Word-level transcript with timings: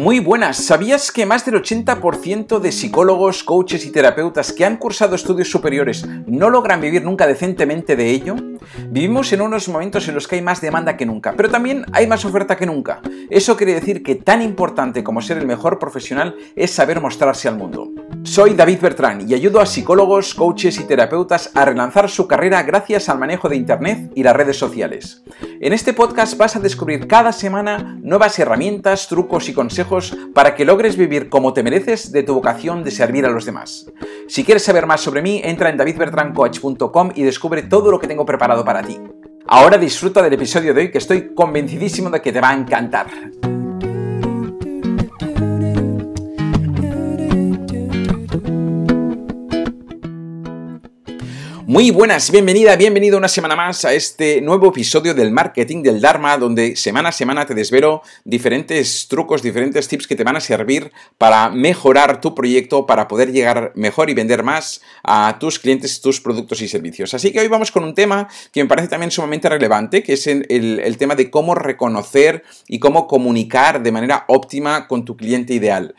Muy 0.00 0.18
buenas, 0.18 0.56
¿sabías 0.56 1.12
que 1.12 1.26
más 1.26 1.44
del 1.44 1.56
80% 1.56 2.58
de 2.58 2.72
psicólogos, 2.72 3.44
coaches 3.44 3.84
y 3.84 3.92
terapeutas 3.92 4.50
que 4.50 4.64
han 4.64 4.78
cursado 4.78 5.14
estudios 5.14 5.50
superiores 5.50 6.06
no 6.26 6.48
logran 6.48 6.80
vivir 6.80 7.04
nunca 7.04 7.26
decentemente 7.26 7.96
de 7.96 8.08
ello? 8.08 8.34
Vivimos 8.88 9.30
en 9.34 9.42
unos 9.42 9.68
momentos 9.68 10.08
en 10.08 10.14
los 10.14 10.26
que 10.26 10.36
hay 10.36 10.42
más 10.42 10.62
demanda 10.62 10.96
que 10.96 11.04
nunca, 11.04 11.34
pero 11.36 11.50
también 11.50 11.84
hay 11.92 12.06
más 12.06 12.24
oferta 12.24 12.56
que 12.56 12.64
nunca. 12.64 13.02
Eso 13.28 13.58
quiere 13.58 13.74
decir 13.74 14.02
que 14.02 14.14
tan 14.14 14.40
importante 14.40 15.04
como 15.04 15.20
ser 15.20 15.36
el 15.36 15.46
mejor 15.46 15.78
profesional 15.78 16.34
es 16.56 16.70
saber 16.70 17.02
mostrarse 17.02 17.48
al 17.48 17.58
mundo. 17.58 17.90
Soy 18.22 18.54
David 18.54 18.80
Bertrán 18.80 19.28
y 19.28 19.34
ayudo 19.34 19.60
a 19.60 19.66
psicólogos, 19.66 20.34
coaches 20.34 20.78
y 20.78 20.84
terapeutas 20.84 21.50
a 21.54 21.64
relanzar 21.64 22.08
su 22.08 22.28
carrera 22.28 22.62
gracias 22.62 23.08
al 23.08 23.18
manejo 23.18 23.48
de 23.48 23.56
Internet 23.56 24.12
y 24.14 24.22
las 24.22 24.36
redes 24.36 24.58
sociales. 24.58 25.22
En 25.60 25.72
este 25.72 25.94
podcast 25.94 26.36
vas 26.36 26.54
a 26.54 26.60
descubrir 26.60 27.08
cada 27.08 27.32
semana 27.32 27.98
nuevas 28.02 28.38
herramientas, 28.38 29.08
trucos 29.08 29.48
y 29.48 29.54
consejos 29.54 30.16
para 30.34 30.54
que 30.54 30.64
logres 30.64 30.96
vivir 30.96 31.28
como 31.28 31.52
te 31.52 31.62
mereces 31.62 32.12
de 32.12 32.22
tu 32.22 32.34
vocación 32.34 32.84
de 32.84 32.90
servir 32.90 33.24
a 33.24 33.30
los 33.30 33.46
demás. 33.46 33.90
Si 34.28 34.44
quieres 34.44 34.64
saber 34.64 34.86
más 34.86 35.00
sobre 35.00 35.22
mí, 35.22 35.40
entra 35.42 35.70
en 35.70 35.76
davidbertrancoach.com 35.76 37.12
y 37.14 37.22
descubre 37.22 37.62
todo 37.62 37.90
lo 37.90 37.98
que 37.98 38.06
tengo 38.06 38.26
preparado 38.26 38.64
para 38.64 38.82
ti. 38.82 38.98
Ahora 39.46 39.78
disfruta 39.78 40.22
del 40.22 40.34
episodio 40.34 40.74
de 40.74 40.82
hoy 40.82 40.90
que 40.90 40.98
estoy 40.98 41.34
convencidísimo 41.34 42.10
de 42.10 42.20
que 42.20 42.32
te 42.32 42.40
va 42.40 42.50
a 42.50 42.54
encantar. 42.54 43.08
Muy 51.70 51.92
buenas, 51.92 52.32
bienvenida, 52.32 52.74
bienvenido 52.74 53.16
una 53.16 53.28
semana 53.28 53.54
más 53.54 53.84
a 53.84 53.94
este 53.94 54.40
nuevo 54.40 54.70
episodio 54.70 55.14
del 55.14 55.30
Marketing 55.30 55.84
del 55.84 56.00
Dharma, 56.00 56.36
donde 56.36 56.74
semana 56.74 57.10
a 57.10 57.12
semana 57.12 57.46
te 57.46 57.54
desvelo 57.54 58.02
diferentes 58.24 59.06
trucos, 59.06 59.40
diferentes 59.40 59.86
tips 59.86 60.08
que 60.08 60.16
te 60.16 60.24
van 60.24 60.34
a 60.34 60.40
servir 60.40 60.90
para 61.16 61.48
mejorar 61.48 62.20
tu 62.20 62.34
proyecto, 62.34 62.86
para 62.86 63.06
poder 63.06 63.30
llegar 63.30 63.70
mejor 63.76 64.10
y 64.10 64.14
vender 64.14 64.42
más 64.42 64.80
a 65.04 65.36
tus 65.38 65.60
clientes, 65.60 66.00
tus 66.00 66.20
productos 66.20 66.60
y 66.60 66.66
servicios. 66.66 67.14
Así 67.14 67.30
que 67.30 67.38
hoy 67.38 67.46
vamos 67.46 67.70
con 67.70 67.84
un 67.84 67.94
tema 67.94 68.26
que 68.50 68.64
me 68.64 68.68
parece 68.68 68.88
también 68.88 69.12
sumamente 69.12 69.48
relevante, 69.48 70.02
que 70.02 70.14
es 70.14 70.26
el, 70.26 70.96
tema 70.98 71.14
de 71.14 71.30
cómo 71.30 71.54
reconocer 71.54 72.42
y 72.66 72.80
cómo 72.80 73.06
comunicar 73.06 73.80
de 73.80 73.92
manera 73.92 74.24
óptima 74.26 74.88
con 74.88 75.04
tu 75.04 75.16
cliente 75.16 75.54
ideal. 75.54 75.94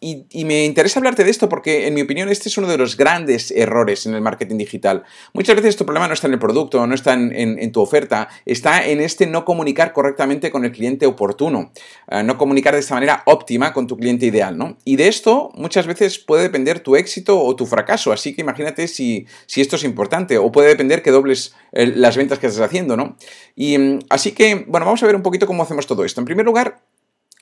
y 0.00 0.44
me 0.46 0.64
interesa 0.64 1.00
hablarte 1.00 1.22
de 1.22 1.30
esto 1.32 1.50
porque, 1.50 1.86
en 1.86 1.92
mi 1.92 2.00
opinión, 2.00 2.30
este 2.30 2.48
es 2.48 2.56
uno 2.56 2.66
de 2.66 2.78
los 2.78 2.96
grandes 2.96 3.50
errores 3.50 4.06
en 4.06 4.14
el 4.14 4.22
marketing 4.22 4.56
digital 4.56 4.85
Muchas 5.32 5.56
veces 5.56 5.76
tu 5.76 5.84
problema 5.84 6.08
no 6.08 6.14
está 6.14 6.26
en 6.26 6.34
el 6.34 6.38
producto, 6.38 6.86
no 6.86 6.94
está 6.94 7.14
en, 7.14 7.72
tu 7.72 7.80
oferta, 7.80 8.28
está 8.44 8.86
en 8.86 9.00
este 9.00 9.26
no 9.26 9.44
comunicar 9.44 9.92
correctamente 9.92 10.50
con 10.50 10.64
el 10.64 10.72
cliente 10.72 11.06
oportuno, 11.06 11.72
eh, 12.10 12.22
no 12.22 12.38
comunicar 12.38 12.74
de 12.74 12.80
esta 12.80 12.94
manera 12.94 13.22
óptima 13.26 13.72
con 13.72 13.86
tu 13.86 13.96
cliente 13.96 14.26
ideal, 14.26 14.56
¿no? 14.56 14.76
Y 14.84 14.96
de 14.96 15.08
esto 15.08 15.50
muchas 15.54 15.86
veces 15.86 16.18
puede 16.18 16.42
depender 16.42 16.80
tu 16.80 16.96
éxito 16.96 17.40
o 17.40 17.56
tu 17.56 17.66
fracaso, 17.66 18.12
así 18.12 18.34
que 18.34 18.42
imagínate 18.42 18.88
si, 18.88 19.26
esto 19.54 19.76
es 19.76 19.84
importante, 19.84 20.38
o 20.38 20.52
puede 20.52 20.68
depender 20.68 21.02
que 21.02 21.10
dobles 21.10 21.54
eh, 21.72 21.86
las 21.86 22.16
ventas 22.16 22.38
que 22.38 22.46
estás 22.46 22.62
haciendo, 22.62 22.96
¿no? 22.96 23.16
Y 23.54 23.78
mm, 23.78 23.98
así 24.10 24.32
que, 24.32 24.64
bueno, 24.66 24.86
vamos 24.86 25.02
a 25.02 25.06
ver 25.06 25.16
un 25.16 25.22
poquito 25.22 25.46
cómo 25.46 25.62
hacemos 25.62 25.86
todo 25.86 26.04
esto. 26.04 26.20
En 26.20 26.24
primer 26.24 26.46
lugar, 26.46 26.78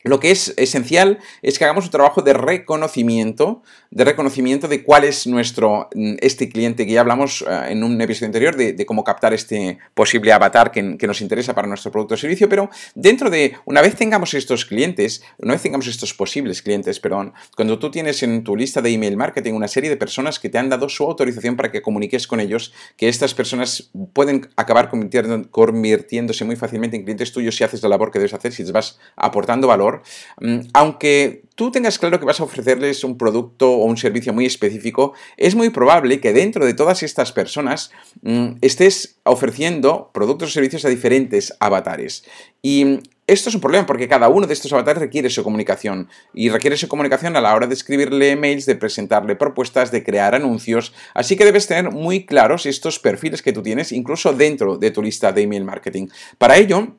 lo 0.05 0.21
que 0.21 0.31
es 0.31 0.53
esencial 0.59 1.19
es 1.41 1.59
que 1.59 1.65
hagamos 1.65 1.87
un 1.87 1.91
trabajo 1.91 2.21
de 2.21 2.35
reconocimiento, 2.35 3.63
de 3.91 4.05
reconocimiento 4.05 4.69
de 4.69 4.85
cuál 4.85 5.05
es 5.05 5.27
nuestro, 5.27 5.89
mm, 5.95 6.17
este 6.21 6.51
cliente, 6.51 6.87
que 6.87 6.93
ya 6.93 7.01
hablamos 7.01 7.43
eh, 7.49 7.71
en 7.71 7.83
un 7.83 7.99
episodio 8.01 8.27
anterior 8.27 8.55
de, 8.55 8.85
cómo 8.85 9.03
captar 9.03 9.33
este 9.33 9.79
posible 9.95 10.31
avatar 10.33 10.71
que, 10.71 10.83
nos 10.83 11.23
interesa 11.23 11.55
para 11.55 11.67
nuestro 11.67 11.91
producto 11.91 12.15
o 12.15 12.17
servicio, 12.19 12.49
pero 12.49 12.69
dentro 12.95 13.31
de, 13.31 13.55
una 13.65 13.81
vez 13.81 13.97
tengamos 13.97 14.35
estos 14.35 14.67
clientes, 14.67 15.23
una 15.39 15.55
vez 15.55 15.63
tengamos 15.63 15.87
estos 15.87 16.13
posibles 16.13 16.61
clientes, 16.61 17.01
perdón, 17.01 17.33
cuando 17.57 17.79
tú 17.79 17.91
tienes 17.91 18.23
en 18.23 18.45
tu 18.45 18.57
lista 18.57 18.83
de 18.83 18.91
email 18.91 19.17
marketing 19.17 19.55
una 19.55 19.69
serie 19.69 19.89
de 19.89 19.97
personas 19.97 20.39
que 20.39 20.51
te 20.51 20.59
han 20.59 20.69
dado 20.69 20.89
su 20.91 21.05
autorización 21.05 21.57
para 21.57 21.73
que 21.73 21.81
comuniques 21.81 22.27
con 22.27 22.41
ellos, 22.41 22.75
que 22.97 23.09
estas 23.09 23.33
personas 23.33 23.91
pueden 24.13 24.51
acabar 24.57 24.91
convirtiéndose 24.91 26.45
muy 26.45 26.57
fácilmente 26.57 26.97
en 26.97 27.05
clientes 27.05 27.33
tuyos 27.33 27.57
si 27.57 27.65
haces 27.65 27.83
la 27.83 27.89
labor 27.89 28.11
que 28.11 28.19
debes 28.19 28.35
hacer, 28.35 28.53
si 28.53 28.63
les 28.63 28.73
vas 28.73 28.99
aportando 29.17 29.67
valor, 29.67 29.94
Mm, 30.41 30.61
aunque 30.73 31.43
tú 31.55 31.71
tengas 31.71 31.99
claro 31.99 32.19
que 32.19 32.27
vas 32.27 32.41
a 32.41 32.45
ofrecerles 32.45 33.05
un 33.05 33.17
producto 33.17 33.71
o 33.71 33.85
un 33.85 33.97
servicio 33.97 34.33
muy 34.33 34.47
específico, 34.47 35.15
es 35.37 35.55
muy 35.55 35.71
probable 35.71 36.21
que 36.21 36.33
dentro 36.33 36.65
de 36.65 36.75
todas 36.75 37.03
estas 37.03 37.33
personas 37.33 37.91
mm, 38.23 38.57
estés 38.61 39.17
ofreciendo 39.25 40.11
productos 40.13 40.51
o 40.51 40.53
servicios 40.53 40.85
a 40.85 40.89
diferentes 40.89 41.55
avatares. 41.61 42.25
Y 42.63 42.85
mm, 42.85 42.99
esto 43.27 43.49
es 43.49 43.55
un 43.55 43.63
problema 43.63 43.87
porque 43.87 44.07
cada 44.07 44.29
uno 44.29 44.47
de 44.47 44.53
estos 44.53 44.71
avatares 44.75 45.01
requiere 45.01 45.31
su 45.31 45.43
comunicación 45.43 46.11
y 46.35 46.51
requiere 46.51 46.77
su 46.77 46.89
comunicación 46.89 47.37
a 47.37 47.41
la 47.41 47.55
hora 47.55 47.67
de 47.67 47.73
escribirle 47.73 48.33
emails, 48.33 48.67
de 48.67 48.77
presentarle 48.77 49.35
propuestas, 49.35 49.91
de 49.91 50.05
crear 50.05 50.35
anuncios. 50.35 50.93
Así 51.15 51.35
que 51.35 51.47
debes 51.47 51.67
tener 51.67 51.91
muy 51.91 52.27
claros 52.27 52.67
estos 52.67 52.99
perfiles 52.99 53.41
que 53.41 53.53
tú 53.53 53.63
tienes 53.63 53.93
incluso 53.93 54.35
dentro 54.35 54.77
de 54.77 54.91
tu 54.91 55.03
lista 55.03 55.33
de 55.33 55.43
email 55.43 55.65
marketing. 55.65 56.09
Para 56.37 56.59
ello, 56.59 56.97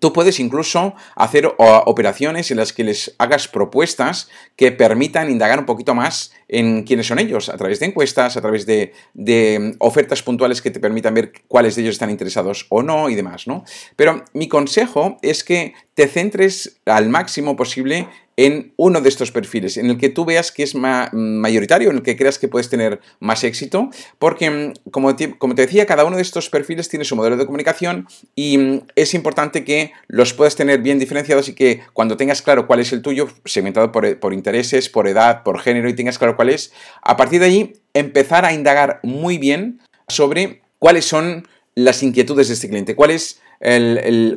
Tú 0.00 0.12
puedes 0.12 0.40
incluso 0.40 0.94
hacer 1.14 1.52
operaciones 1.58 2.50
en 2.50 2.56
las 2.56 2.72
que 2.72 2.84
les 2.84 3.14
hagas 3.18 3.48
propuestas 3.48 4.28
que 4.56 4.72
permitan 4.72 5.30
indagar 5.30 5.58
un 5.58 5.66
poquito 5.66 5.94
más 5.94 6.32
en 6.48 6.82
quiénes 6.82 7.06
son 7.06 7.18
ellos, 7.18 7.48
a 7.48 7.56
través 7.56 7.80
de 7.80 7.86
encuestas, 7.86 8.36
a 8.36 8.40
través 8.40 8.66
de, 8.66 8.92
de, 9.14 9.76
ofertas 9.78 10.22
puntuales 10.22 10.60
que 10.60 10.70
te 10.70 10.80
permitan 10.80 11.14
ver 11.14 11.32
cuáles 11.48 11.76
de 11.76 11.82
ellos 11.82 11.94
están 11.94 12.10
interesados 12.10 12.66
o 12.68 12.82
no 12.82 13.08
y 13.08 13.14
demás, 13.14 13.46
¿no? 13.46 13.64
Pero 13.96 14.24
mi 14.32 14.48
consejo 14.48 15.18
es 15.22 15.44
que 15.44 15.74
te 15.94 16.08
centres 16.08 16.80
al 16.86 17.08
máximo 17.08 17.56
posible 17.56 18.08
en 18.36 18.72
uno 18.76 19.00
de 19.00 19.08
estos 19.08 19.30
perfiles, 19.30 19.76
en 19.76 19.86
el 19.86 19.98
que 19.98 20.08
tú 20.08 20.24
veas 20.24 20.50
que 20.50 20.62
es 20.62 20.74
mayoritario, 20.74 21.90
en 21.90 21.96
el 21.96 22.02
que 22.02 22.16
creas 22.16 22.38
que 22.38 22.48
puedes 22.48 22.68
tener 22.68 23.00
más 23.20 23.44
éxito, 23.44 23.90
porque, 24.18 24.50
mm, 24.50 24.90
como 24.90 25.14
te, 25.14 25.36
decía, 25.56 25.86
cada 25.86 26.04
uno 26.04 26.16
de 26.16 26.22
estos 26.22 26.50
perfiles 26.50 26.88
tiene 26.88 27.04
su 27.04 27.16
modelo 27.16 27.36
de 27.36 27.46
comunicación 27.46 28.08
y 28.34 28.58
mm, 28.58 28.80
es 28.96 29.14
importante 29.14 29.64
que 29.64 29.92
los 30.08 30.32
puedas 30.32 30.56
tener 30.56 30.80
bien 30.80 30.98
diferenciados 30.98 31.48
y 31.48 31.54
que 31.54 31.82
cuando 31.92 32.16
tengas 32.16 32.42
claro 32.42 32.66
cuál 32.66 32.80
es 32.80 32.92
el 32.92 33.02
tuyo, 33.02 33.28
segmentado 33.44 33.92
por, 33.92 34.18
por 34.18 34.34
intereses, 34.34 34.88
por 34.88 35.06
edad, 35.06 35.42
por 35.42 35.60
género 35.60 35.88
y 35.88 35.94
tengas 35.94 36.18
claro 36.18 36.36
cuál 36.36 36.50
es, 36.50 36.72
a 37.02 37.16
partir 37.16 37.40
de 37.40 37.46
allí 37.46 37.72
empezar 37.94 38.44
a 38.44 38.52
indagar 38.52 39.00
muy 39.02 39.38
bien 39.38 39.80
sobre 40.08 40.62
cuáles 40.78 41.04
son 41.04 41.46
las 41.74 42.02
inquietudes 42.02 42.48
de 42.48 42.54
este 42.54 42.68
cliente, 42.68 42.94
cuál 42.94 43.10
es 43.10 43.40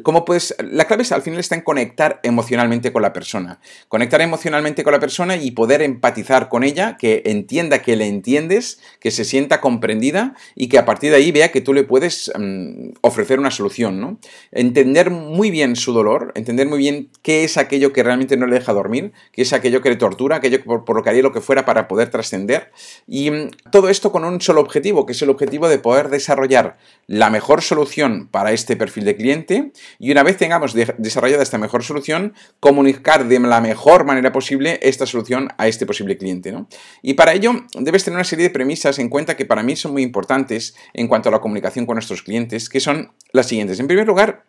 cómo 0.03 0.23
puedes, 0.23 0.55
la 0.59 0.85
clave 0.85 1.03
al 1.11 1.21
final 1.21 1.39
está 1.39 1.55
en 1.55 1.61
conectar 1.61 2.19
emocionalmente 2.23 2.93
con 2.93 3.01
la 3.01 3.11
persona. 3.11 3.59
Conectar 3.89 4.21
emocionalmente 4.21 4.83
con 4.83 4.93
la 4.93 4.99
persona 4.99 5.35
y 5.35 5.51
poder 5.51 5.81
empatizar 5.81 6.47
con 6.47 6.63
ella, 6.63 6.95
que 6.97 7.23
entienda 7.25 7.81
que 7.81 7.97
le 7.97 8.07
entiendes, 8.07 8.79
que 9.01 9.11
se 9.11 9.25
sienta 9.25 9.59
comprendida 9.59 10.35
y 10.55 10.69
que 10.69 10.77
a 10.77 10.85
partir 10.85 11.11
de 11.11 11.17
ahí 11.17 11.31
vea 11.33 11.51
que 11.51 11.59
tú 11.59 11.73
le 11.73 11.83
puedes 11.83 12.31
mm, 12.38 12.91
ofrecer 13.01 13.39
una 13.39 13.51
solución, 13.51 13.99
¿no? 13.99 14.17
Entender 14.51 15.09
muy 15.09 15.51
bien 15.51 15.75
su 15.75 15.91
dolor, 15.91 16.31
entender 16.35 16.67
muy 16.67 16.77
bien 16.77 17.09
qué 17.21 17.44
es 17.44 17.57
aquello 17.57 17.91
que 17.91 18.03
realmente 18.03 18.38
no 18.38 18.47
le 18.47 18.55
deja 18.55 18.71
dormir, 18.71 19.11
qué 19.33 19.41
es 19.41 19.51
aquello 19.51 19.81
que 19.81 19.89
le 19.89 19.97
tortura, 19.97 20.38
aquello 20.38 20.63
por, 20.63 20.85
por 20.85 20.95
lo 20.95 21.03
que 21.03 21.09
haría 21.09 21.23
lo 21.23 21.33
que 21.33 21.41
fuera 21.41 21.65
para 21.65 21.89
poder 21.89 22.09
trascender. 22.09 22.71
Y 23.07 23.29
mm, 23.29 23.49
todo 23.71 23.89
esto 23.89 24.13
con 24.13 24.23
un 24.23 24.39
solo 24.39 24.61
objetivo, 24.61 25.05
que 25.05 25.11
es 25.11 25.21
el 25.21 25.29
objetivo 25.29 25.67
de 25.67 25.79
poder 25.79 26.07
desarrollar 26.07 26.77
la 27.07 27.29
mejor 27.29 27.61
solución 27.61 28.29
para 28.31 28.53
este 28.53 28.77
perfil 28.77 29.03
de 29.03 29.16
cliente 29.17 29.72
y 30.00 30.11
una 30.11 30.23
vez 30.23 30.38
tengamos 30.38 30.73
desarrollada 30.73 31.44
esta 31.44 31.57
mejor 31.57 31.83
solución, 31.83 32.33
comunicar 32.59 33.28
de 33.28 33.39
la 33.39 33.59
mejor 33.59 34.05
manera 34.05 34.31
posible 34.31 34.79
esta 34.81 35.05
solución 35.05 35.50
a 35.57 35.67
este 35.67 35.85
posible 35.85 36.17
cliente. 36.17 36.53
Y 37.01 37.16
para 37.16 37.33
ello 37.33 37.66
debes 37.77 38.03
tener 38.03 38.16
una 38.16 38.23
serie 38.23 38.45
de 38.45 38.51
premisas 38.51 39.00
en 39.00 39.09
cuenta 39.09 39.35
que 39.35 39.45
para 39.45 39.63
mí 39.63 39.75
son 39.75 39.91
muy 39.94 40.03
importantes 40.03 40.75
en 40.94 41.07
cuanto 41.07 41.29
a 41.29 41.31
la 41.31 41.39
comunicación 41.39 41.85
con 41.85 41.95
nuestros 41.95 42.22
clientes, 42.22 42.69
que 42.69 42.79
son 42.79 43.11
las 43.31 43.47
siguientes. 43.47 43.79
En 43.79 43.88
primer 43.88 44.07
lugar, 44.07 44.45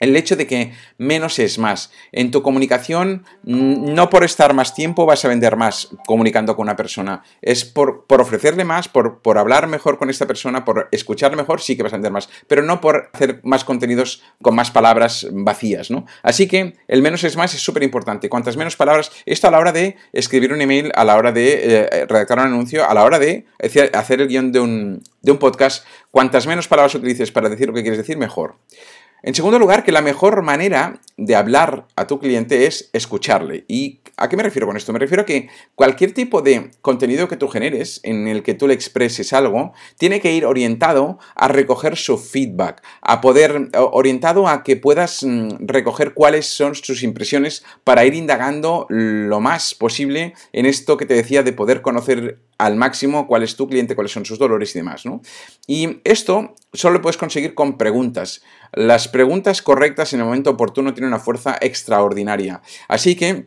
el 0.00 0.16
hecho 0.16 0.36
de 0.36 0.46
que 0.46 0.72
menos 0.98 1.38
es 1.38 1.58
más. 1.58 1.92
En 2.12 2.30
tu 2.30 2.42
comunicación, 2.42 3.24
no 3.42 4.10
por 4.10 4.24
estar 4.24 4.54
más 4.54 4.74
tiempo 4.74 5.06
vas 5.06 5.24
a 5.24 5.28
vender 5.28 5.56
más 5.56 5.88
comunicando 6.06 6.56
con 6.56 6.64
una 6.64 6.76
persona. 6.76 7.22
Es 7.42 7.64
por, 7.64 8.04
ofrecerle 8.08 8.64
más, 8.64 8.88
por, 8.88 9.22
por, 9.22 9.38
hablar 9.38 9.66
mejor 9.66 9.98
con 9.98 10.10
esta 10.10 10.26
persona, 10.26 10.64
por 10.64 10.88
escucharle 10.92 11.36
mejor, 11.36 11.60
sí 11.60 11.76
que 11.76 11.82
vas 11.82 11.92
a 11.92 11.96
vender 11.96 12.12
más. 12.12 12.28
Pero 12.46 12.62
no 12.62 12.80
por 12.80 13.10
hacer 13.12 13.40
más 13.42 13.64
contenidos 13.64 14.22
con 14.42 14.54
más 14.54 14.70
palabras 14.70 15.26
vacías, 15.32 15.90
¿no? 15.90 16.06
Así 16.22 16.48
que 16.48 16.74
el 16.88 17.02
menos 17.02 17.24
es 17.24 17.36
más 17.36 17.54
es 17.54 17.60
súper 17.60 17.82
importante. 17.82 18.28
Cuantas 18.28 18.56
menos 18.56 18.76
palabras, 18.76 19.12
esto 19.24 19.48
a 19.48 19.50
la 19.50 19.58
hora 19.58 19.72
de 19.72 19.96
escribir 20.12 20.52
un 20.52 20.60
email, 20.60 20.92
a 20.94 21.04
la 21.04 21.16
hora 21.16 21.32
de 21.32 21.82
eh, 21.82 22.06
redactar 22.06 22.38
un 22.38 22.46
anuncio, 22.46 22.88
a 22.88 22.94
la 22.94 23.04
hora 23.04 23.18
de 23.18 23.46
hacer 23.92 24.20
el 24.20 24.28
guion 24.28 24.52
de 24.52 24.60
un, 24.60 25.02
de 25.22 25.32
un 25.32 25.38
podcast, 25.38 25.84
cuantas 26.10 26.46
menos 26.46 26.68
palabras 26.68 26.94
utilices 26.94 27.30
para 27.32 27.48
decir 27.48 27.68
lo 27.68 27.74
que 27.74 27.82
quieres 27.82 27.98
decir, 27.98 28.16
mejor. 28.16 28.56
En 29.26 29.34
segundo 29.34 29.58
lugar, 29.58 29.82
que 29.82 29.90
la 29.90 30.02
mejor 30.02 30.42
manera 30.42 31.00
de 31.16 31.34
hablar 31.34 31.88
a 31.96 32.06
tu 32.06 32.20
cliente 32.20 32.66
es 32.66 32.90
escucharle. 32.92 33.64
¿Y 33.66 33.98
a 34.16 34.28
qué 34.28 34.36
me 34.36 34.44
refiero 34.44 34.68
con 34.68 34.76
esto? 34.76 34.92
Me 34.92 35.00
refiero 35.00 35.22
a 35.22 35.26
que 35.26 35.48
cualquier 35.74 36.12
tipo 36.12 36.42
de 36.42 36.70
contenido 36.80 37.26
que 37.26 37.36
tú 37.36 37.48
generes 37.48 37.98
en 38.04 38.28
el 38.28 38.44
que 38.44 38.54
tú 38.54 38.68
le 38.68 38.74
expreses 38.74 39.32
algo, 39.32 39.72
tiene 39.98 40.20
que 40.20 40.32
ir 40.32 40.46
orientado 40.46 41.18
a 41.34 41.48
recoger 41.48 41.96
su 41.96 42.18
feedback, 42.18 42.84
a 43.00 43.20
poder, 43.20 43.70
orientado 43.74 44.46
a 44.46 44.62
que 44.62 44.76
puedas 44.76 45.24
mm, 45.24 45.66
recoger 45.66 46.14
cuáles 46.14 46.46
son 46.46 46.76
sus 46.76 47.02
impresiones 47.02 47.64
para 47.82 48.04
ir 48.04 48.14
indagando 48.14 48.86
lo 48.88 49.40
más 49.40 49.74
posible 49.74 50.34
en 50.52 50.66
esto 50.66 50.96
que 50.96 51.06
te 51.06 51.14
decía 51.14 51.42
de 51.42 51.52
poder 51.52 51.82
conocer 51.82 52.38
al 52.58 52.76
máximo 52.76 53.26
cuál 53.26 53.42
es 53.42 53.56
tu 53.56 53.68
cliente, 53.68 53.94
cuáles 53.94 54.12
son 54.12 54.24
sus 54.24 54.38
dolores 54.38 54.74
y 54.74 54.78
demás, 54.78 55.04
¿no? 55.04 55.20
Y 55.66 55.98
esto 56.04 56.54
solo 56.72 56.94
lo 56.94 57.02
puedes 57.02 57.16
conseguir 57.16 57.54
con 57.54 57.76
preguntas. 57.76 58.42
Las 58.72 59.08
preguntas 59.08 59.62
correctas 59.62 60.12
en 60.12 60.20
el 60.20 60.26
momento 60.26 60.50
oportuno 60.50 60.94
tienen 60.94 61.08
una 61.08 61.18
fuerza 61.18 61.56
extraordinaria. 61.60 62.62
Así 62.88 63.16
que 63.16 63.46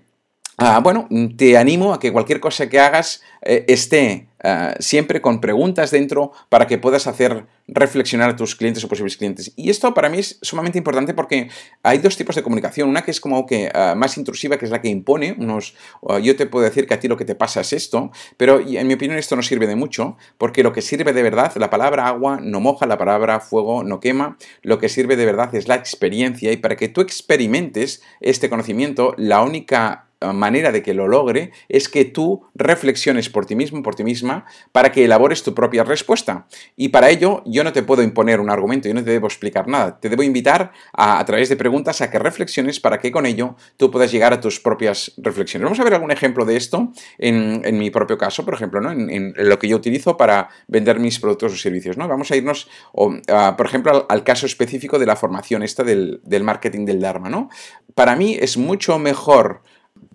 Ah, 0.62 0.82
bueno, 0.84 1.08
te 1.38 1.58
animo 1.58 1.94
a 1.94 2.00
que 2.02 2.12
cualquier 2.12 2.42
cosa 2.42 2.68
que 2.68 2.82
hagas 2.82 3.22
eh, 3.42 3.64
esté 3.70 4.28
ah, 4.44 4.76
siempre 4.80 5.22
con 5.22 5.40
preguntas 5.40 5.90
dentro 5.90 6.34
para 6.50 6.68
que 6.68 6.78
puedas 6.78 7.08
hacer 7.08 7.46
reflexionar 7.66 8.32
a 8.32 8.36
tus 8.36 8.58
clientes 8.58 8.84
o 8.84 8.90
posibles 8.90 9.16
clientes. 9.16 9.54
Y 9.56 9.70
esto 9.70 9.94
para 9.94 10.10
mí 10.10 10.18
es 10.18 10.38
sumamente 10.42 10.78
importante 10.78 11.14
porque 11.14 11.50
hay 11.82 12.00
dos 12.00 12.18
tipos 12.18 12.36
de 12.36 12.44
comunicación. 12.44 12.90
Una 12.90 13.04
que 13.04 13.12
es 13.12 13.22
como 13.22 13.46
que 13.46 13.72
ah, 13.74 13.94
más 13.96 14.18
intrusiva, 14.18 14.58
que 14.58 14.66
es 14.66 14.72
la 14.72 14.82
que 14.82 14.90
impone. 14.90 15.34
Unos, 15.40 15.76
yo 16.22 16.36
te 16.36 16.46
puedo 16.46 16.66
decir 16.66 16.88
que 16.88 16.94
a 16.94 17.00
ti 17.00 17.08
lo 17.08 17.16
que 17.16 17.24
te 17.24 17.36
pasa 17.36 17.62
es 17.62 17.72
esto, 17.72 18.12
pero 18.36 18.60
en 18.60 18.86
mi 18.86 18.96
opinión 18.96 19.18
esto 19.18 19.38
no 19.38 19.44
sirve 19.44 19.66
de 19.66 19.78
mucho 19.78 20.18
porque 20.38 20.62
lo 20.62 20.74
que 20.74 20.82
sirve 20.82 21.14
de 21.14 21.24
verdad, 21.24 21.54
la 21.56 21.70
palabra 21.70 22.08
agua 22.08 22.40
no 22.42 22.60
moja, 22.60 22.86
la 22.86 22.98
palabra 22.98 23.40
fuego 23.40 23.86
no 23.86 24.02
quema. 24.02 24.38
Lo 24.62 24.78
que 24.78 24.90
sirve 24.90 25.16
de 25.16 25.26
verdad 25.26 25.56
es 25.56 25.70
la 25.70 25.76
experiencia 25.76 26.52
y 26.52 26.58
para 26.58 26.76
que 26.76 26.90
tú 26.90 27.00
experimentes 27.00 28.02
este 28.20 28.50
conocimiento, 28.50 29.14
la 29.16 29.42
única 29.42 30.09
manera 30.22 30.72
de 30.72 30.84
que 30.84 30.94
lo 30.94 31.08
logre 31.08 31.52
es 31.70 31.88
que 31.88 32.06
tú 32.06 32.46
reflexiones 32.56 33.30
por 33.30 33.46
ti 33.46 33.56
mismo, 33.56 33.82
por 33.82 33.96
ti 33.96 34.04
misma, 34.04 34.46
para 34.72 34.92
que 34.92 35.06
elabores 35.06 35.44
tu 35.44 35.54
propia 35.54 35.84
respuesta. 35.84 36.48
Y 36.76 36.90
para 36.90 37.10
ello 37.10 37.42
yo 37.46 37.64
no 37.64 37.72
te 37.72 37.84
puedo 37.84 38.04
imponer 38.04 38.40
un 38.40 38.50
argumento, 38.50 38.88
yo 38.88 38.94
no 38.94 39.04
te 39.04 39.12
debo 39.12 39.28
explicar 39.28 39.68
nada, 39.68 40.00
te 40.00 40.10
debo 40.10 40.24
invitar 40.24 40.72
a, 40.94 41.24
través 41.26 41.50
de 41.50 41.56
preguntas 41.56 42.02
a 42.02 42.12
que 42.12 42.20
reflexiones 42.20 42.80
para 42.80 43.00
que 43.00 43.12
con 43.12 43.26
ello 43.26 43.56
tú 43.78 43.92
puedas 43.92 44.12
llegar 44.12 44.34
a 44.34 44.42
tus 44.42 44.60
propias 44.60 45.14
reflexiones. 45.18 45.64
Vamos 45.64 45.80
a 45.80 45.84
ver 45.84 45.94
algún 45.94 46.12
ejemplo 46.12 46.46
de 46.46 46.58
esto 46.58 46.92
en, 47.18 47.78
mi 47.78 47.90
propio 47.90 48.18
caso, 48.18 48.44
por 48.44 48.54
ejemplo, 48.54 48.82
¿no? 48.82 48.92
en, 48.92 49.34
lo 49.38 49.58
que 49.58 49.68
yo 49.68 49.78
utilizo 49.78 50.18
para 50.18 50.50
vender 50.68 51.00
mis 51.00 51.20
productos 51.20 51.54
o 51.54 51.56
servicios. 51.56 51.98
¿no? 51.98 52.08
Vamos 52.08 52.30
a 52.32 52.36
irnos, 52.36 52.70
por 52.94 53.66
ejemplo, 53.66 54.06
al, 54.10 54.24
caso 54.24 54.46
específico 54.46 55.00
de 55.00 55.06
la 55.06 55.16
formación 55.16 55.64
esta 55.64 55.84
del, 55.84 56.20
del 56.24 56.44
marketing 56.44 56.86
del 56.86 57.00
Dharma. 57.00 57.30
¿no? 57.30 57.50
Para 57.96 58.16
mí 58.16 58.38
es 58.40 58.58
mucho 58.58 59.00
mejor 59.00 59.62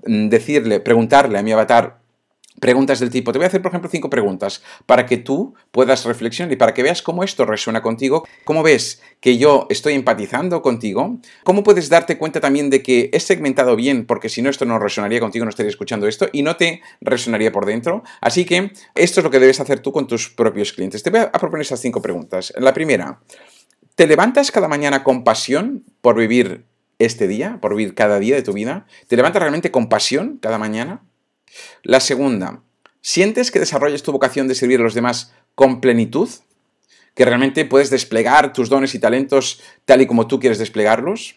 decirle, 0.06 0.81
preguntarle 0.81 1.39
a 1.39 1.43
mi 1.43 1.53
avatar 1.53 2.05
preguntas 2.61 3.01
del 3.01 3.11
tipo, 3.11 3.33
te 3.33 3.39
voy 3.39 3.45
a 3.45 3.49
hacer 3.49 3.62
por 3.62 3.71
ejemplo 3.71 3.91
cinco 3.91 4.09
preguntas 4.09 4.62
para 4.87 5.06
que 5.06 5.17
tú 5.17 5.55
puedas 5.71 6.05
reflexionar 6.05 6.53
y 6.53 6.56
para 6.56 6.73
que 6.73 6.83
veas 6.83 7.03
cómo 7.03 7.25
esto 7.25 7.45
resuena 7.45 7.83
contigo, 7.83 8.27
cómo 8.45 8.62
ves 8.62 9.03
que 9.21 9.37
yo 9.39 9.67
estoy 9.71 9.95
empatizando 9.95 10.62
contigo, 10.62 11.19
cómo 11.43 11.62
puedes 11.62 11.89
darte 11.89 12.17
cuenta 12.17 12.41
también 12.41 12.71
de 12.71 12.83
que 12.83 13.11
he 13.12 13.21
segmentado 13.21 13.77
bien, 13.77 14.06
porque 14.06 14.29
si 14.29 14.41
no 14.41 14.51
esto 14.51 14.65
no 14.65 14.79
resonaría 14.79 15.21
contigo, 15.21 15.45
no 15.45 15.51
estaría 15.51 15.71
escuchando 15.71 16.06
esto 16.06 16.29
y 16.33 16.43
no 16.43 16.56
te 16.56 16.81
resonaría 17.01 17.53
por 17.53 17.67
dentro. 17.67 18.03
Así 18.21 18.45
que 18.45 18.73
esto 18.95 19.21
es 19.21 19.25
lo 19.25 19.31
que 19.31 19.41
debes 19.41 19.61
hacer 19.61 19.81
tú 19.81 19.93
con 19.93 20.06
tus 20.06 20.31
propios 20.31 20.73
clientes. 20.73 21.03
Te 21.03 21.11
voy 21.11 21.21
a 21.21 21.33
proponer 21.33 21.62
estas 21.62 21.81
cinco 21.81 22.01
preguntas. 22.01 22.53
La 22.56 22.73
primera, 22.73 23.21
¿te 23.95 24.06
levantas 24.06 24.51
cada 24.51 24.69
mañana 24.69 25.05
con 25.05 25.25
pasión 25.25 25.85
por 26.01 26.17
vivir 26.17 26.65
este 26.99 27.26
día, 27.26 27.58
por 27.61 27.75
vivir 27.75 27.94
cada 27.94 28.19
día 28.19 28.35
de 28.35 28.43
tu 28.43 28.52
vida? 28.52 28.87
¿Te 29.06 29.17
levantas 29.17 29.41
realmente 29.41 29.70
con 29.70 29.88
pasión 29.88 30.38
cada 30.41 30.58
mañana? 30.58 31.02
La 31.82 32.00
segunda, 32.00 32.62
¿sientes 33.00 33.50
que 33.50 33.61
desarrollas 33.61 34.02
tu 34.02 34.12
vocación 34.12 34.49
de 34.49 34.55
servir 34.55 34.81
a 34.81 34.82
los 34.82 34.94
demás 34.94 35.32
con 35.55 35.81
plenitud? 35.81 36.29
¿Que 37.14 37.25
realmente 37.25 37.64
puedes 37.64 37.91
desplegar 37.91 38.52
tus 38.52 38.69
dones 38.69 38.94
y 38.94 38.99
talentos 38.99 39.62
tal 39.85 40.00
y 40.02 40.06
como 40.06 40.26
tú 40.26 40.41
quieres 40.41 40.58
desplegarlos? 40.58 41.37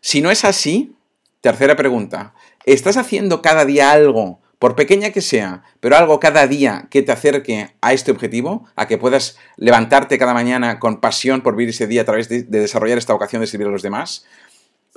Si 0.00 0.20
no 0.20 0.30
es 0.30 0.44
así, 0.44 0.94
tercera 1.40 1.76
pregunta, 1.76 2.34
¿estás 2.64 2.96
haciendo 2.96 3.42
cada 3.42 3.64
día 3.64 3.92
algo 3.92 4.40
por 4.58 4.74
pequeña 4.74 5.10
que 5.10 5.20
sea, 5.20 5.62
pero 5.80 5.96
algo 5.96 6.18
cada 6.18 6.46
día 6.46 6.88
que 6.90 7.02
te 7.02 7.12
acerque 7.12 7.74
a 7.80 7.92
este 7.92 8.10
objetivo, 8.10 8.66
a 8.74 8.88
que 8.88 8.98
puedas 8.98 9.38
levantarte 9.56 10.18
cada 10.18 10.34
mañana 10.34 10.80
con 10.80 11.00
pasión 11.00 11.42
por 11.42 11.54
vivir 11.54 11.70
ese 11.70 11.86
día 11.86 12.02
a 12.02 12.04
través 12.04 12.28
de, 12.28 12.42
desarrollar 12.42 12.98
esta 12.98 13.12
vocación 13.12 13.40
de 13.40 13.46
servir 13.46 13.68
a 13.68 13.70
los 13.70 13.82
demás, 13.82 14.26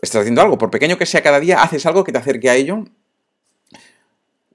estás 0.01 0.21
haciendo 0.21 0.41
algo, 0.41 0.57
por 0.57 0.71
pequeño 0.71 0.97
que 0.97 1.05
sea 1.05 1.21
cada 1.21 1.39
día, 1.39 1.61
haces 1.61 1.85
algo 1.85 2.03
que 2.03 2.11
te 2.11 2.17
acerque 2.17 2.49
a 2.49 2.55
ello. 2.55 2.85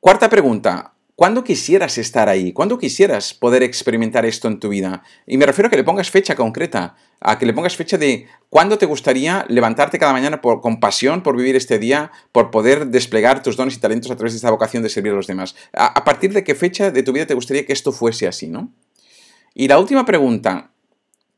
Cuarta 0.00 0.29
pregunta, 0.29 0.93
¿Cuándo 1.17 1.45
quisieras 1.45 1.97
estar 1.97 2.29
ahí? 2.29 2.53
¿Cuándo 2.53 2.77
quisieras 2.77 3.33
poder 3.33 3.63
experimentar 3.63 4.27
esto 4.27 4.49
en 4.49 4.61
tu 4.61 4.69
vida? 4.69 5.03
Y 5.27 5.39
me 5.39 5.47
refiero 5.47 5.69
a 5.69 5.71
que 5.71 5.79
le 5.79 5.83
pongas 5.83 6.11
fecha 6.11 6.37
concreta, 6.37 6.95
a 7.21 7.39
que 7.39 7.47
le 7.47 7.55
pongas 7.55 7.75
fecha 7.75 7.97
de 7.97 8.27
cuándo 8.51 8.77
te 8.77 8.85
gustaría 8.85 9.47
levantarte 9.49 9.99
cada 9.99 10.13
mañana 10.13 10.43
con 10.43 10.79
pasión 10.79 11.23
por 11.23 11.35
vivir 11.35 11.57
este 11.57 11.79
día, 11.79 12.13
por 12.33 12.51
poder 12.51 12.89
desplegar 12.89 13.43
tus 13.43 13.57
dones 13.57 13.77
y 13.77 13.81
talentos 13.81 14.11
a 14.11 14.17
través 14.17 14.35
de 14.35 14.37
esta 14.37 14.51
vocación 14.51 14.83
de 14.83 14.91
servir 14.91 15.13
a 15.13 15.17
los 15.17 15.27
demás. 15.27 15.57
A, 15.73 15.87
a 15.87 16.05
partir 16.05 16.35
de 16.35 16.45
qué 16.45 16.55
fecha 16.55 16.91
de 16.91 17.03
tu 17.03 17.15
vida 17.15 17.25
te 17.25 17.33
gustaría 17.33 17.65
que 17.65 17.73
esto 17.73 17.93
fuese 17.93 18.29
así, 18.29 18.49
¿no? 18.49 18.75
Y 19.55 19.69
la 19.69 19.79
última 19.79 20.05
pregunta, 20.05 20.71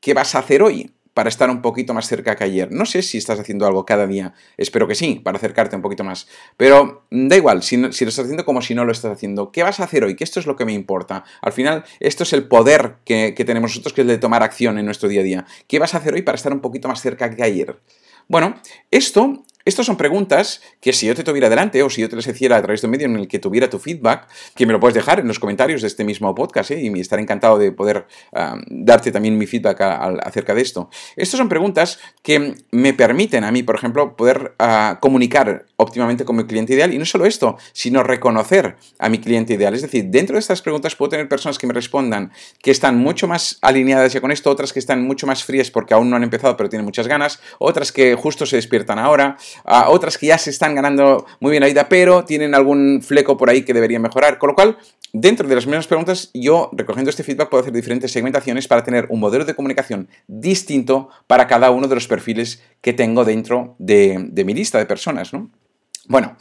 ¿qué 0.00 0.12
vas 0.12 0.34
a 0.34 0.40
hacer 0.40 0.60
hoy? 0.60 0.90
Para 1.18 1.30
estar 1.30 1.50
un 1.50 1.62
poquito 1.62 1.94
más 1.94 2.06
cerca 2.06 2.36
que 2.36 2.44
ayer. 2.44 2.70
No 2.70 2.86
sé 2.86 3.02
si 3.02 3.18
estás 3.18 3.40
haciendo 3.40 3.66
algo 3.66 3.84
cada 3.84 4.06
día, 4.06 4.34
espero 4.56 4.86
que 4.86 4.94
sí, 4.94 5.16
para 5.16 5.36
acercarte 5.36 5.74
un 5.74 5.82
poquito 5.82 6.04
más. 6.04 6.28
Pero 6.56 7.06
da 7.10 7.34
igual, 7.34 7.64
si, 7.64 7.76
lo 7.76 7.88
estás 7.88 8.20
haciendo 8.20 8.44
como 8.44 8.62
si 8.62 8.72
no 8.76 8.84
lo 8.84 8.92
estás 8.92 9.10
haciendo. 9.10 9.50
¿Qué 9.50 9.64
vas 9.64 9.80
a 9.80 9.82
hacer 9.82 10.04
hoy? 10.04 10.14
Que 10.14 10.22
esto 10.22 10.38
es 10.38 10.46
lo 10.46 10.54
que 10.54 10.64
me 10.64 10.72
importa. 10.72 11.24
Al 11.42 11.50
final, 11.50 11.82
esto 11.98 12.22
es 12.22 12.32
el 12.34 12.46
poder 12.46 12.98
que, 13.04 13.34
que 13.36 13.44
tenemos 13.44 13.72
nosotros, 13.72 13.94
que 13.94 14.02
es 14.02 14.04
el 14.04 14.12
de 14.12 14.18
tomar 14.18 14.44
acción 14.44 14.78
en 14.78 14.84
nuestro 14.84 15.08
día 15.08 15.22
a 15.22 15.24
día. 15.24 15.46
¿Qué 15.66 15.80
vas 15.80 15.92
a 15.92 15.98
hacer 15.98 16.14
hoy 16.14 16.22
para 16.22 16.36
estar 16.36 16.52
un 16.52 16.60
poquito 16.60 16.86
más 16.86 17.00
cerca 17.00 17.34
que 17.34 17.42
ayer? 17.42 17.80
Bueno, 18.28 18.54
esto 18.92 19.42
estas 19.68 19.86
son 19.86 19.96
preguntas 19.96 20.60
que 20.80 20.92
si 20.92 21.06
yo 21.06 21.14
te 21.14 21.22
tuviera 21.22 21.48
delante 21.48 21.82
o 21.82 21.90
si 21.90 22.00
yo 22.00 22.08
te 22.08 22.16
las 22.16 22.26
hiciera 22.26 22.56
a 22.56 22.62
través 22.62 22.80
de 22.80 22.86
un 22.86 22.92
medio 22.92 23.06
en 23.06 23.16
el 23.16 23.28
que 23.28 23.38
tuviera 23.38 23.68
tu 23.68 23.78
feedback, 23.78 24.28
que 24.54 24.66
me 24.66 24.72
lo 24.72 24.80
puedes 24.80 24.94
dejar 24.94 25.20
en 25.20 25.28
los 25.28 25.38
comentarios 25.38 25.82
de 25.82 25.88
este 25.88 26.04
mismo 26.04 26.34
podcast 26.34 26.70
¿eh? 26.70 26.80
y 26.80 27.00
estaré 27.00 27.22
encantado 27.22 27.58
de 27.58 27.72
poder 27.72 28.06
darte 28.68 29.12
también 29.12 29.36
mi 29.36 29.46
feedback 29.46 29.80
acerca 29.80 30.54
de 30.54 30.62
esto. 30.62 30.90
Estas 31.16 31.38
son 31.38 31.48
preguntas 31.48 31.98
que 32.22 32.54
me 32.70 32.94
permiten 32.94 33.44
a 33.44 33.52
mí, 33.52 33.62
por 33.62 33.76
ejemplo, 33.76 34.16
poder 34.16 34.54
ah, 34.58 34.98
comunicar 35.00 35.66
óptimamente 35.76 36.24
con 36.24 36.36
mi 36.36 36.44
cliente 36.44 36.74
ideal 36.74 36.92
y 36.92 36.98
no 36.98 37.04
solo 37.04 37.24
esto, 37.24 37.56
sino 37.72 38.02
reconocer 38.02 38.76
a 38.98 39.08
mi 39.08 39.18
cliente 39.18 39.54
ideal. 39.54 39.74
Es 39.74 39.82
decir, 39.82 40.06
dentro 40.06 40.34
de 40.34 40.40
estas 40.40 40.60
preguntas 40.60 40.96
puedo 40.96 41.10
tener 41.10 41.28
personas 41.28 41.58
que 41.58 41.66
me 41.66 41.72
respondan 41.72 42.32
que 42.60 42.70
están 42.70 42.98
mucho 42.98 43.28
más 43.28 43.58
alineadas 43.62 44.12
ya 44.12 44.20
con 44.20 44.32
esto, 44.32 44.50
otras 44.50 44.72
que 44.72 44.80
están 44.80 45.04
mucho 45.04 45.26
más 45.26 45.44
frías 45.44 45.70
porque 45.70 45.94
aún 45.94 46.10
no 46.10 46.16
han 46.16 46.24
empezado 46.24 46.56
pero 46.56 46.68
tienen 46.68 46.84
muchas 46.84 47.06
ganas, 47.06 47.40
otras 47.58 47.92
que 47.92 48.14
justo 48.14 48.46
se 48.46 48.56
despiertan 48.56 48.98
ahora, 48.98 49.36
a 49.64 49.90
otras 49.90 50.18
que 50.18 50.26
ya 50.26 50.38
se 50.38 50.50
están 50.50 50.74
ganando 50.74 51.26
muy 51.40 51.50
bien 51.50 51.62
la 51.62 51.68
vida, 51.68 51.88
pero 51.88 52.24
tienen 52.24 52.54
algún 52.54 53.02
fleco 53.02 53.36
por 53.36 53.50
ahí 53.50 53.62
que 53.62 53.74
deberían 53.74 54.02
mejorar. 54.02 54.38
Con 54.38 54.48
lo 54.48 54.54
cual, 54.54 54.78
dentro 55.12 55.48
de 55.48 55.54
las 55.54 55.66
mismas 55.66 55.86
preguntas, 55.86 56.30
yo 56.34 56.70
recogiendo 56.72 57.10
este 57.10 57.22
feedback 57.22 57.48
puedo 57.48 57.62
hacer 57.62 57.72
diferentes 57.72 58.12
segmentaciones 58.12 58.68
para 58.68 58.84
tener 58.84 59.06
un 59.10 59.20
modelo 59.20 59.44
de 59.44 59.54
comunicación 59.54 60.08
distinto 60.26 61.08
para 61.26 61.46
cada 61.46 61.70
uno 61.70 61.88
de 61.88 61.94
los 61.94 62.08
perfiles 62.08 62.62
que 62.80 62.92
tengo 62.92 63.24
dentro 63.24 63.76
de, 63.78 64.26
de 64.30 64.44
mi 64.44 64.54
lista 64.54 64.78
de 64.78 64.86
personas, 64.86 65.32
¿no? 65.32 65.50
Bueno, 66.06 66.36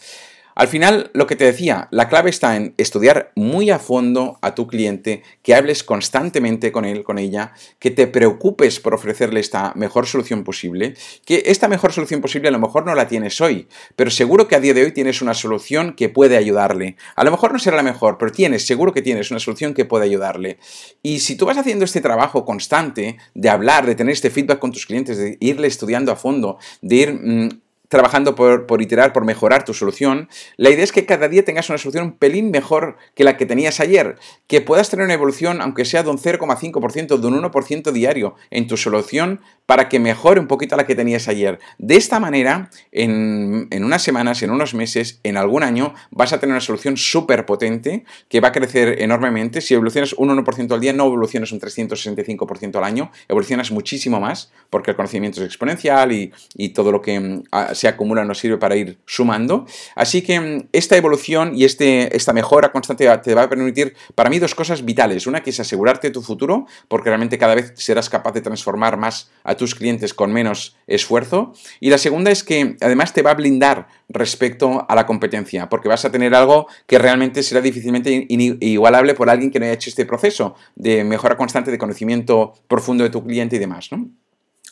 al 0.58 0.68
final, 0.68 1.12
lo 1.14 1.28
que 1.28 1.36
te 1.36 1.46
decía, 1.46 1.88
la 1.92 2.10
clave 2.10 2.32
está 2.32 2.56
en 2.56 2.74
estudiar 2.78 3.32
muy 3.36 3.70
a 3.70 3.78
fondo 3.78 4.40
a 4.42 4.56
tu 4.56 4.66
cliente, 4.66 5.22
que 5.44 5.54
hables 5.54 5.84
constantemente 5.84 6.72
con 6.72 6.84
él, 6.84 7.04
con 7.04 7.20
ella, 7.20 7.54
que 7.78 7.92
te 7.92 8.08
preocupes 8.08 8.80
por 8.80 8.96
ofrecerle 8.96 9.40
esta 9.40 9.74
mejor 9.76 10.08
solución 10.08 10.44
posible, 10.44 10.96
que 11.26 11.44
esta 11.46 11.68
mejor 11.68 11.94
solución 11.94 12.22
posible 12.22 12.48
a 12.48 12.52
lo 12.52 12.58
mejor 12.58 12.88
no 12.88 12.96
la 12.96 13.08
tienes 13.08 13.40
hoy, 13.40 13.68
pero 13.96 14.10
seguro 14.10 14.48
que 14.48 14.56
a 14.56 14.60
día 14.60 14.74
de 14.74 14.84
hoy 14.84 14.92
tienes 14.92 15.22
una 15.22 15.36
solución 15.36 15.94
que 15.94 16.10
puede 16.10 16.38
ayudarle. 16.38 16.96
A 17.16 17.24
lo 17.24 17.30
mejor 17.30 17.54
no 17.54 17.60
será 17.60 17.78
la 17.78 17.84
mejor, 17.84 18.18
pero 18.18 18.32
tienes, 18.32 18.66
seguro 18.66 18.94
que 18.94 19.04
tienes 19.04 19.30
una 19.30 19.40
solución 19.40 19.76
que 19.76 19.86
puede 19.86 20.06
ayudarle. 20.06 20.58
Y 21.04 21.20
si 21.20 21.36
tú 21.36 21.46
vas 21.46 21.60
haciendo 21.60 21.86
este 21.86 22.02
trabajo 22.02 22.46
constante 22.46 23.18
de 23.36 23.50
hablar, 23.50 23.86
de 23.86 23.94
tener 23.94 24.14
este 24.14 24.32
feedback 24.32 24.58
con 24.58 24.72
tus 24.72 24.88
clientes, 24.88 25.20
de 25.20 25.38
irle 25.40 25.68
estudiando 25.68 26.12
a 26.12 26.16
fondo, 26.16 26.58
de 26.82 26.96
ir... 26.96 27.14
Mm, 27.14 27.50
trabajando 27.88 28.36
por, 28.36 28.66
por, 28.66 28.82
iterar, 28.82 29.14
por 29.14 29.26
mejorar 29.26 29.64
tu 29.64 29.74
solución, 29.74 30.30
la 30.58 30.70
idea 30.70 30.84
es 30.84 30.92
que 30.92 31.06
cada 31.06 31.28
día 31.28 31.46
tengas 31.46 31.70
una 31.70 31.78
solución 31.78 32.06
un 32.06 32.18
pelín 32.18 32.52
mejor 32.52 32.98
que 33.16 33.24
la 33.24 33.38
que 33.38 33.46
tenías 33.46 33.80
ayer, 33.80 34.18
que 34.48 34.62
puedas 34.62 34.90
tener 34.90 35.06
una 35.06 35.14
evolución, 35.14 35.62
aunque 35.62 35.86
sea 35.86 36.04
de 36.04 36.10
un 36.10 36.18
0,5%, 36.18 37.18
de 37.18 37.28
un 37.28 37.42
1% 37.42 37.92
diario 37.92 38.36
en 38.52 38.68
tu 38.68 38.78
solución, 38.78 39.42
para 39.66 39.90
que 39.90 40.00
mejore 40.00 40.40
un 40.40 40.48
poquito 40.48 40.76
la 40.76 40.86
que 40.86 40.96
tenías 40.96 41.28
ayer. 41.28 41.60
De 41.78 41.96
esta 41.96 42.20
manera, 42.20 42.70
en, 42.92 43.68
en 43.70 43.84
unas 43.84 44.02
semanas, 44.02 44.42
en 44.42 44.52
unos 44.52 44.74
meses, 44.74 45.20
en 45.24 45.38
algún 45.38 45.64
año, 45.64 45.94
vas 46.12 46.34
a 46.34 46.40
tener 46.40 46.54
una 46.54 46.62
solución 46.62 46.98
súper 46.98 47.46
potente 47.46 48.06
que 48.30 48.40
va 48.40 48.50
a 48.50 48.52
crecer 48.52 49.02
enormemente. 49.02 49.62
Si 49.62 49.74
evolucionas 49.74 50.14
un 50.14 50.30
1% 50.30 50.72
al 50.72 50.80
día, 50.80 50.94
no 50.94 51.06
evolucionas 51.08 51.52
un 51.52 51.60
365% 51.60 52.76
al 52.78 52.84
año, 52.84 53.12
evolucionas 53.28 53.72
muchísimo 53.72 54.20
más, 54.20 54.52
porque 54.70 54.92
el 54.92 54.98
conocimiento 54.98 55.42
es 55.42 55.48
exponencial 55.48 56.12
y, 56.12 56.32
y 56.56 56.70
todo 56.70 56.92
lo 56.92 57.02
que 57.02 57.20
mm, 57.20 57.44
se 57.78 57.88
acumula 57.88 58.26
nos 58.26 58.40
sirve 58.40 58.58
para 58.58 58.76
ir 58.76 59.00
sumando. 59.06 59.66
Así 59.96 60.22
que 60.22 60.40
mm, 60.40 60.70
esta 60.74 60.98
evolución 60.98 61.56
y 61.56 61.64
este, 61.64 62.16
esta 62.16 62.34
mejora 62.34 62.72
constante 62.72 63.08
te 63.24 63.36
va 63.36 63.44
a 63.44 63.50
permitir, 63.50 63.96
para 64.16 64.30
mí, 64.30 64.40
dos 64.40 64.56
cosas 64.56 64.84
vitales. 64.84 65.28
Una 65.28 65.42
que 65.42 65.52
es 65.52 65.60
asegurarte 65.60 66.12
tu 66.12 66.22
futuro, 66.22 66.66
porque 66.88 67.10
realmente 67.10 67.38
cada 67.38 67.56
vez 67.56 67.74
serás 67.76 68.10
capaz 68.10 68.34
de 68.34 68.42
transformar 68.42 68.98
más 68.98 69.32
a 69.44 69.56
tus 69.56 69.76
clientes 69.76 70.14
con 70.14 70.32
menos 70.32 70.76
esfuerzo. 70.88 71.54
Y 71.80 71.90
la 71.90 71.98
segunda 71.98 72.32
es 72.32 72.44
que 72.44 72.76
además 72.82 73.14
te 73.14 73.22
va 73.22 73.32
a 73.32 73.36
blindar 73.36 73.88
respecto 74.10 74.86
a 74.88 74.96
la 74.96 75.06
competencia, 75.06 75.70
porque 75.70 75.90
vas 75.90 76.06
a 76.06 76.12
tener 76.12 76.34
algo 76.34 76.68
que 76.86 76.98
realmente 76.98 77.44
será 77.44 77.62
difícilmente 77.62 78.26
igualable 78.30 79.14
por 79.14 79.30
alguien 79.30 79.52
que 79.52 79.60
no 79.60 79.66
haya 79.66 79.74
hecho 79.74 79.90
este 79.90 80.06
proceso 80.06 80.56
de 80.76 81.04
mejora 81.04 81.38
constante 81.38 81.72
de 81.72 81.78
conocimiento 81.78 82.54
profundo 82.68 83.04
de 83.04 83.10
tu 83.10 83.24
cliente 83.24 83.58
y 83.58 83.60
demás, 83.60 83.90
¿no? 83.92 84.10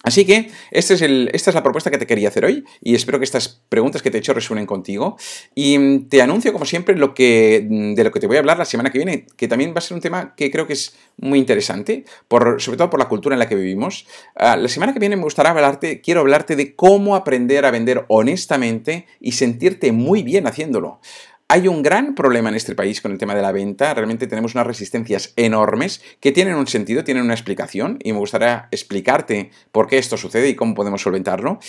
Así 0.05 0.23
que 0.23 0.51
este 0.69 0.93
es 0.93 1.01
esta 1.01 1.49
es 1.49 1.55
la 1.55 1.63
propuesta 1.63 1.89
que 1.89 1.97
te 1.97 2.05
quería 2.05 2.27
hacer 2.27 2.45
hoy 2.45 2.63
y 2.79 2.93
espero 2.93 3.17
que 3.17 3.25
estas 3.25 3.61
preguntas 3.69 4.03
que 4.03 4.11
te 4.11 4.17
he 4.17 4.19
hecho 4.19 4.35
resuenen 4.35 4.67
contigo. 4.67 5.17
Y 5.55 5.79
mm, 5.79 6.09
te 6.09 6.21
anuncio, 6.21 6.53
como 6.53 6.65
siempre, 6.65 6.95
lo 6.95 7.15
que, 7.15 7.65
mm, 7.67 7.95
de 7.95 8.03
lo 8.03 8.11
que 8.11 8.19
te 8.19 8.27
voy 8.27 8.35
a 8.37 8.39
hablar 8.39 8.59
la 8.59 8.65
semana 8.65 8.91
que 8.91 8.99
viene, 8.99 9.25
que 9.35 9.47
también 9.47 9.73
va 9.73 9.79
a 9.79 9.81
ser 9.81 9.95
un 9.95 10.01
tema 10.01 10.35
que 10.35 10.51
creo 10.51 10.67
que 10.67 10.73
es 10.73 10.95
muy 11.17 11.39
interesante, 11.39 12.05
por, 12.27 12.61
sobre 12.61 12.77
todo 12.77 12.91
por 12.91 12.99
la 12.99 13.07
cultura 13.07 13.33
en 13.33 13.39
la 13.39 13.49
que 13.49 13.55
vivimos. 13.55 14.05
Ah, 14.35 14.55
la 14.55 14.67
semana 14.67 14.93
que 14.93 14.99
viene 14.99 15.15
me 15.15 15.23
gustaría 15.23 15.49
hablarte, 15.51 16.01
quiero 16.01 16.19
hablarte 16.19 16.55
de 16.55 16.75
cómo 16.75 17.15
aprender 17.15 17.65
a 17.65 17.71
vender 17.71 18.05
honestamente 18.07 19.07
y 19.19 19.31
sentirte 19.31 19.91
muy 19.91 20.21
bien 20.21 20.45
haciéndolo. 20.45 20.99
Hay 21.47 21.67
un 21.67 21.83
gran 21.83 22.15
problema 22.15 22.49
en 22.49 22.55
este 22.55 22.73
país 22.73 23.01
con 23.01 23.11
el 23.11 23.19
tema 23.19 23.35
de 23.35 23.43
la 23.43 23.51
venta. 23.51 23.93
Realmente 23.93 24.25
tenemos 24.25 24.55
unas 24.55 24.65
resistencias 24.65 25.31
enormes 25.35 26.01
que 26.19 26.31
tienen 26.31 26.55
un 26.55 26.65
sentido, 26.65 27.03
tienen 27.03 27.23
una 27.23 27.35
explicación 27.35 27.99
y 28.03 28.13
me 28.13 28.19
gustaría 28.19 28.67
explicarte 28.71 29.51
por 29.71 29.85
qué 29.85 29.99
esto 29.99 30.17
sucede 30.17 30.49
y 30.49 30.55
cómo 30.55 30.73
podemos 30.73 31.03
solventarlo. 31.03 31.59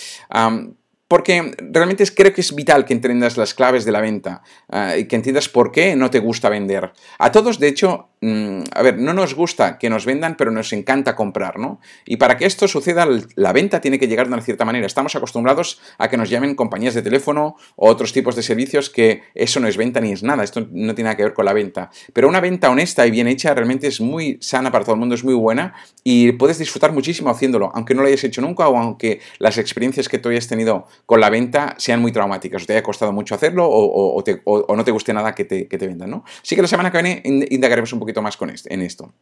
Porque 1.07 1.55
realmente 1.71 2.03
creo 2.13 2.33
que 2.33 2.41
es 2.41 2.53
vital 2.53 2.85
que 2.85 2.93
entiendas 2.93 3.37
las 3.37 3.53
claves 3.53 3.85
de 3.85 3.91
la 3.91 4.01
venta 4.01 4.41
ah, 4.69 4.97
y 4.97 5.05
que 5.05 5.15
entiendas 5.15 5.49
por 5.49 5.71
qué 5.71 5.95
no 5.95 6.09
te 6.09 6.19
gusta 6.19 6.49
vender. 6.49 6.91
A 7.19 7.31
todos, 7.31 7.59
de 7.59 7.67
hecho, 7.67 8.09
Mm, 8.19 8.61
a 8.73 8.81
ver, 8.81 8.97
no 8.97 9.13
nos 9.13 9.35
gusta 9.35 9.77
que 9.77 9.91
nos 9.91 10.05
vendan, 10.05 10.37
pero 10.37 10.49
nos 10.49 10.73
encanta 10.73 11.15
comprar, 11.15 11.59
¿no? 11.59 11.79
Y 12.03 12.17
para 12.17 12.35
que 12.35 12.45
esto 12.45 12.67
suceda, 12.67 13.07
la 13.35 13.53
venta 13.53 13.79
tiene 13.79 13.99
que 13.99 14.07
llegar 14.07 14.27
de 14.27 14.33
una 14.33 14.41
cierta 14.41 14.65
manera. 14.65 14.87
Estamos 14.87 15.15
acostumbrados 15.15 15.79
a 15.99 16.09
que 16.09 16.17
nos 16.17 16.29
llamen 16.29 16.55
compañías 16.55 16.95
de 16.95 17.03
teléfono 17.03 17.57
o 17.75 17.87
otros 17.87 18.13
tipos 18.13 18.35
de 18.35 18.41
servicios 18.41 18.89
que 18.89 19.21
eso 19.35 19.59
no 19.59 19.67
es 19.67 19.77
venta 19.77 20.01
ni 20.01 20.13
es 20.13 20.23
nada, 20.23 20.43
esto 20.43 20.61
no 20.61 20.95
tiene 20.95 21.09
nada 21.09 21.17
que 21.17 21.23
ver 21.23 21.33
con 21.35 21.45
la 21.45 21.53
venta. 21.53 21.91
Pero 22.11 22.27
una 22.27 22.41
venta 22.41 22.71
honesta 22.71 23.05
y 23.05 23.11
bien 23.11 23.27
hecha 23.27 23.53
realmente 23.53 23.85
es 23.85 24.01
muy 24.01 24.39
sana 24.41 24.71
para 24.71 24.83
todo 24.83 24.95
el 24.95 24.99
mundo, 24.99 25.13
es 25.13 25.23
muy 25.23 25.35
buena 25.35 25.75
y 26.03 26.31
puedes 26.31 26.57
disfrutar 26.57 26.93
muchísimo 26.93 27.29
haciéndolo, 27.29 27.71
aunque 27.75 27.93
no 27.93 28.01
lo 28.01 28.07
hayas 28.07 28.23
hecho 28.23 28.41
nunca 28.41 28.67
o 28.67 28.77
aunque 28.77 29.21
las 29.37 29.59
experiencias 29.59 30.09
que 30.09 30.17
tú 30.17 30.29
hayas 30.29 30.47
tenido 30.47 30.87
con 31.05 31.19
la 31.19 31.29
venta 31.29 31.75
sean 31.77 32.01
muy 32.01 32.11
traumáticas, 32.11 32.63
o 32.63 32.65
te 32.65 32.73
haya 32.73 32.83
costado 32.83 33.11
mucho 33.11 33.35
hacerlo 33.35 33.67
o, 33.69 34.75
no 34.75 34.83
te 34.83 34.91
guste 34.91 35.13
nada 35.13 35.33
que 35.33 35.45
te, 35.45 35.65
te 35.65 35.87
vendan, 35.87 36.09
¿no? 36.09 36.23
Así 36.41 36.55
que 36.55 36.61
la 36.61 36.67
semana 36.67 36.91
que 36.91 37.01
viene 37.01 37.21
indagaremos 37.49 37.91
un 37.93 37.99
poquito 37.99 38.21
más 38.21 38.37
con 38.37 38.49
en 38.49 38.81
esto. 38.81 39.13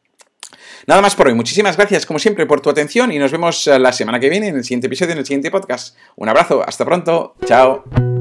Nada 0.87 1.01
más 1.01 1.15
por 1.15 1.27
hoy. 1.27 1.33
Muchísimas 1.33 1.77
gracias, 1.77 2.05
como 2.05 2.19
siempre, 2.19 2.45
por 2.45 2.61
tu 2.61 2.69
atención 2.69 3.11
y 3.11 3.19
nos 3.19 3.31
vemos 3.31 3.67
eh, 3.67 3.79
la 3.79 3.91
semana 3.91 4.19
que 4.19 4.29
viene 4.29 4.49
en 4.49 4.57
el 4.57 4.63
siguiente 4.63 4.87
episodio, 4.87 5.13
en 5.13 5.19
el 5.19 5.25
siguiente 5.25 5.51
podcast. 5.51 5.97
Un 6.15 6.29
abrazo, 6.29 6.63
hasta 6.65 6.85
pronto, 6.85 7.35
chao. 7.45 8.14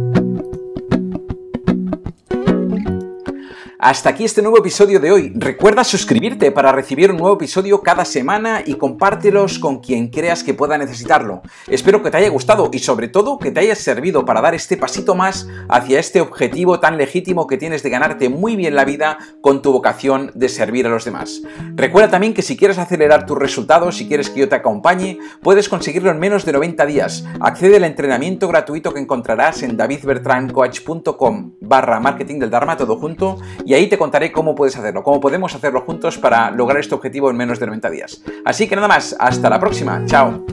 Hasta 3.84 4.08
aquí 4.08 4.24
este 4.24 4.40
nuevo 4.40 4.56
episodio 4.56 4.98
de 4.98 5.12
hoy. 5.12 5.30
Recuerda 5.34 5.84
suscribirte 5.84 6.50
para 6.50 6.72
recibir 6.72 7.10
un 7.10 7.18
nuevo 7.18 7.34
episodio 7.34 7.82
cada 7.82 8.06
semana 8.06 8.62
y 8.64 8.76
compártelos 8.76 9.58
con 9.58 9.80
quien 9.80 10.08
creas 10.08 10.42
que 10.42 10.54
pueda 10.54 10.78
necesitarlo. 10.78 11.42
Espero 11.68 12.02
que 12.02 12.10
te 12.10 12.16
haya 12.16 12.30
gustado 12.30 12.70
y 12.72 12.78
sobre 12.78 13.08
todo 13.08 13.38
que 13.38 13.50
te 13.50 13.60
haya 13.60 13.74
servido 13.74 14.24
para 14.24 14.40
dar 14.40 14.54
este 14.54 14.78
pasito 14.78 15.14
más 15.14 15.46
hacia 15.68 16.00
este 16.00 16.22
objetivo 16.22 16.80
tan 16.80 16.96
legítimo 16.96 17.46
que 17.46 17.58
tienes 17.58 17.82
de 17.82 17.90
ganarte 17.90 18.30
muy 18.30 18.56
bien 18.56 18.74
la 18.74 18.86
vida 18.86 19.18
con 19.42 19.60
tu 19.60 19.70
vocación 19.70 20.32
de 20.34 20.48
servir 20.48 20.86
a 20.86 20.88
los 20.88 21.04
demás. 21.04 21.42
Recuerda 21.74 22.12
también 22.12 22.32
que 22.32 22.40
si 22.40 22.56
quieres 22.56 22.78
acelerar 22.78 23.26
tus 23.26 23.36
resultados, 23.36 23.98
si 23.98 24.08
quieres 24.08 24.30
que 24.30 24.40
yo 24.40 24.48
te 24.48 24.54
acompañe, 24.54 25.18
puedes 25.42 25.68
conseguirlo 25.68 26.10
en 26.10 26.18
menos 26.18 26.46
de 26.46 26.54
90 26.54 26.86
días. 26.86 27.26
Accede 27.38 27.76
al 27.76 27.84
entrenamiento 27.84 28.48
gratuito 28.48 28.94
que 28.94 29.00
encontrarás 29.00 29.62
en 29.62 29.76
davidbertrandcoach.com 29.76 31.56
barra 31.60 32.00
marketing 32.00 32.38
del 32.38 32.48
Dharma 32.48 32.78
todo 32.78 32.96
junto 32.96 33.36
y 33.66 33.73
y 33.74 33.76
ahí 33.76 33.88
te 33.88 33.98
contaré 33.98 34.30
cómo 34.30 34.54
puedes 34.54 34.76
hacerlo, 34.76 35.02
cómo 35.02 35.20
podemos 35.20 35.52
hacerlo 35.52 35.80
juntos 35.80 36.16
para 36.16 36.52
lograr 36.52 36.78
este 36.78 36.94
objetivo 36.94 37.28
en 37.28 37.36
menos 37.36 37.58
de 37.58 37.66
90 37.66 37.90
días. 37.90 38.22
Así 38.44 38.68
que 38.68 38.76
nada 38.76 38.86
más, 38.86 39.16
hasta 39.18 39.50
la 39.50 39.58
próxima, 39.58 40.00
chao. 40.06 40.44